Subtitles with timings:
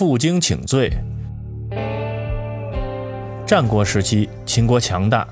[0.00, 0.90] 负荆请罪。
[3.46, 5.28] 战国时期，秦国强大，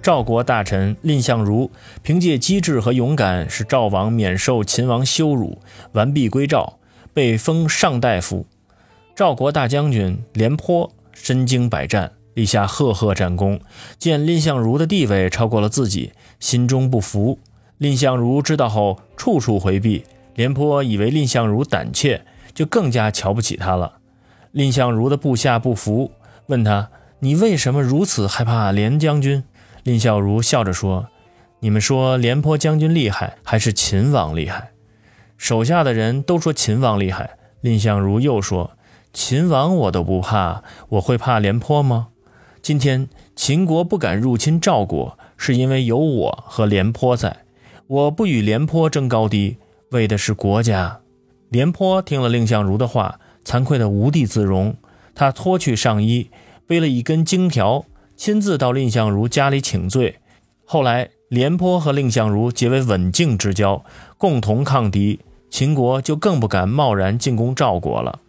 [0.00, 1.68] 赵国大臣蔺相如
[2.02, 5.58] 凭借机智和勇敢，使赵王免受秦王羞辱，
[5.94, 6.78] 完璧归赵，
[7.12, 8.46] 被封上大夫。
[9.16, 13.58] 赵国大将军廉颇身经百战，立下赫赫战功，
[13.98, 17.40] 见蔺相如的地位超过了自己，心中不服。
[17.78, 20.04] 蔺相如知道后，处处回避。
[20.36, 23.94] 廉颇以为蔺相如胆怯，就更加瞧不起他了。
[24.52, 26.12] 蔺相如的部下不服，
[26.46, 26.90] 问他。
[27.24, 29.44] 你为什么如此害怕廉将军？
[29.84, 31.06] 蔺相如笑着说
[31.60, 34.72] ：“你们说廉颇将军厉害，还是秦王厉害？”
[35.38, 37.38] 手下的人都说秦王厉害。
[37.60, 38.72] 蔺相如又说
[39.14, 42.08] ：“秦王我都不怕，我会怕廉颇吗？
[42.60, 47.44] 今天秦国不敢入侵赵国，是因为有我和廉颇在。
[47.86, 49.58] 我不与廉颇争高低，
[49.90, 50.98] 为的是国家。”
[51.50, 54.76] 廉颇听了蔺相如的话，惭愧得无地自容，
[55.14, 56.30] 他脱去上衣。
[56.64, 57.84] 背了一根荆条，
[58.16, 60.20] 亲自到蔺相如家里请罪。
[60.64, 63.84] 后来，廉颇和蔺相如结为刎颈之交，
[64.16, 65.20] 共同抗敌，
[65.50, 68.20] 秦国就更不敢贸然进攻赵国了。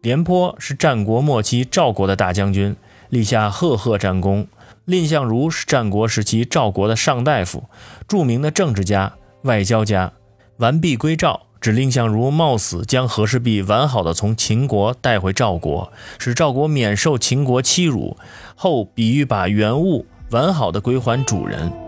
[0.00, 2.74] 廉颇是战国末期赵国的大将军，
[3.08, 4.46] 立下赫赫战功；
[4.86, 7.64] 蔺相如是战国时期赵国的上大夫，
[8.08, 9.12] 著名的政治家、
[9.42, 10.12] 外交家，
[10.56, 11.42] 完璧归赵。
[11.62, 18.16] 指蔺相如冒死将和氏璧完好的从秦国带回赵国，使赵国免受秦国欺辱，
[18.56, 21.81] 后比喻把原物完好的归还主人。